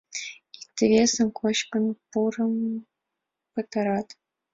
[0.61, 2.53] Икте-весым кочкын-пурын
[3.53, 4.07] пытарат.